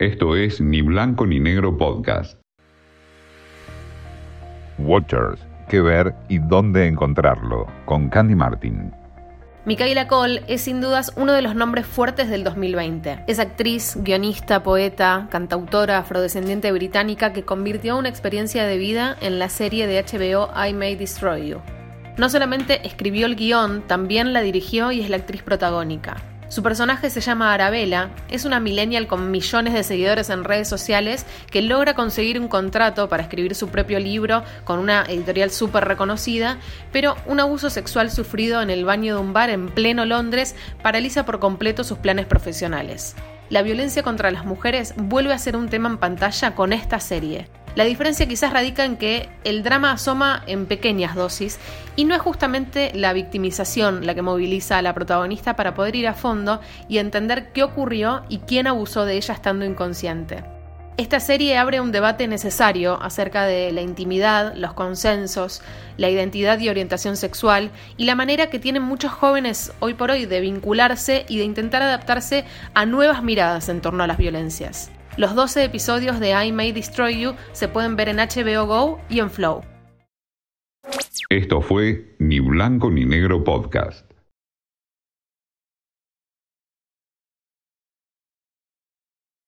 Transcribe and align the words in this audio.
Esto 0.00 0.34
es 0.34 0.62
Ni 0.62 0.80
Blanco 0.80 1.26
ni 1.26 1.40
Negro 1.40 1.76
Podcast. 1.76 2.40
Watchers, 4.78 5.46
qué 5.68 5.82
ver 5.82 6.14
y 6.30 6.38
dónde 6.38 6.86
encontrarlo, 6.86 7.66
con 7.84 8.08
Candy 8.08 8.34
Martin. 8.34 8.94
Micaela 9.66 10.08
Cole 10.08 10.42
es 10.48 10.62
sin 10.62 10.80
dudas 10.80 11.12
uno 11.18 11.34
de 11.34 11.42
los 11.42 11.54
nombres 11.54 11.84
fuertes 11.84 12.30
del 12.30 12.44
2020. 12.44 13.24
Es 13.26 13.38
actriz, 13.38 13.98
guionista, 14.00 14.62
poeta, 14.62 15.28
cantautora 15.30 15.98
afrodescendiente 15.98 16.72
británica 16.72 17.34
que 17.34 17.44
convirtió 17.44 17.98
una 17.98 18.08
experiencia 18.08 18.64
de 18.64 18.78
vida 18.78 19.14
en 19.20 19.38
la 19.38 19.50
serie 19.50 19.86
de 19.86 20.02
HBO 20.02 20.48
I 20.66 20.72
May 20.72 20.96
Destroy 20.96 21.48
You. 21.48 21.58
No 22.16 22.30
solamente 22.30 22.86
escribió 22.86 23.26
el 23.26 23.36
guion, 23.36 23.82
también 23.86 24.32
la 24.32 24.40
dirigió 24.40 24.92
y 24.92 25.02
es 25.02 25.10
la 25.10 25.16
actriz 25.16 25.42
protagónica. 25.42 26.29
Su 26.50 26.64
personaje 26.64 27.10
se 27.10 27.20
llama 27.20 27.54
Arabella, 27.54 28.10
es 28.28 28.44
una 28.44 28.58
millennial 28.58 29.06
con 29.06 29.30
millones 29.30 29.72
de 29.72 29.84
seguidores 29.84 30.30
en 30.30 30.42
redes 30.42 30.66
sociales 30.66 31.24
que 31.48 31.62
logra 31.62 31.94
conseguir 31.94 32.40
un 32.40 32.48
contrato 32.48 33.08
para 33.08 33.22
escribir 33.22 33.54
su 33.54 33.68
propio 33.68 34.00
libro 34.00 34.42
con 34.64 34.80
una 34.80 35.04
editorial 35.04 35.52
súper 35.52 35.84
reconocida, 35.84 36.58
pero 36.90 37.14
un 37.26 37.38
abuso 37.38 37.70
sexual 37.70 38.10
sufrido 38.10 38.62
en 38.62 38.70
el 38.70 38.84
baño 38.84 39.14
de 39.14 39.20
un 39.20 39.32
bar 39.32 39.48
en 39.48 39.68
pleno 39.68 40.04
Londres 40.04 40.56
paraliza 40.82 41.24
por 41.24 41.38
completo 41.38 41.84
sus 41.84 41.98
planes 41.98 42.26
profesionales. 42.26 43.14
La 43.48 43.62
violencia 43.62 44.02
contra 44.02 44.32
las 44.32 44.44
mujeres 44.44 44.94
vuelve 44.96 45.32
a 45.32 45.38
ser 45.38 45.56
un 45.56 45.68
tema 45.68 45.88
en 45.88 45.98
pantalla 45.98 46.56
con 46.56 46.72
esta 46.72 46.98
serie. 46.98 47.48
La 47.76 47.84
diferencia 47.84 48.26
quizás 48.26 48.52
radica 48.52 48.84
en 48.84 48.96
que 48.96 49.28
el 49.44 49.62
drama 49.62 49.92
asoma 49.92 50.42
en 50.46 50.66
pequeñas 50.66 51.14
dosis 51.14 51.58
y 51.94 52.04
no 52.04 52.14
es 52.14 52.20
justamente 52.20 52.90
la 52.94 53.12
victimización 53.12 54.06
la 54.06 54.14
que 54.14 54.22
moviliza 54.22 54.78
a 54.78 54.82
la 54.82 54.94
protagonista 54.94 55.54
para 55.54 55.74
poder 55.74 55.94
ir 55.94 56.08
a 56.08 56.14
fondo 56.14 56.60
y 56.88 56.98
entender 56.98 57.52
qué 57.52 57.62
ocurrió 57.62 58.22
y 58.28 58.38
quién 58.38 58.66
abusó 58.66 59.04
de 59.04 59.16
ella 59.16 59.34
estando 59.34 59.64
inconsciente. 59.64 60.42
Esta 60.96 61.20
serie 61.20 61.56
abre 61.56 61.80
un 61.80 61.92
debate 61.92 62.28
necesario 62.28 63.00
acerca 63.00 63.46
de 63.46 63.72
la 63.72 63.80
intimidad, 63.80 64.52
los 64.54 64.74
consensos, 64.74 65.62
la 65.96 66.10
identidad 66.10 66.58
y 66.58 66.68
orientación 66.68 67.16
sexual 67.16 67.70
y 67.96 68.04
la 68.04 68.16
manera 68.16 68.50
que 68.50 68.58
tienen 68.58 68.82
muchos 68.82 69.12
jóvenes 69.12 69.72
hoy 69.80 69.94
por 69.94 70.10
hoy 70.10 70.26
de 70.26 70.40
vincularse 70.40 71.24
y 71.28 71.38
de 71.38 71.44
intentar 71.44 71.82
adaptarse 71.82 72.44
a 72.74 72.84
nuevas 72.84 73.22
miradas 73.22 73.70
en 73.70 73.80
torno 73.80 74.04
a 74.04 74.06
las 74.06 74.18
violencias. 74.18 74.90
Los 75.20 75.34
12 75.34 75.64
episodios 75.64 76.18
de 76.18 76.30
I 76.30 76.50
May 76.50 76.72
Destroy 76.72 77.20
You 77.20 77.34
se 77.52 77.68
pueden 77.68 77.94
ver 77.94 78.08
en 78.08 78.16
HBO 78.16 78.64
Go 78.64 79.00
y 79.10 79.20
en 79.20 79.30
Flow. 79.30 79.60
Esto 81.28 81.60
fue 81.60 82.16
Ni 82.18 82.40
Blanco 82.40 82.90
ni 82.90 83.04
Negro 83.04 83.44
Podcast. 83.44 84.09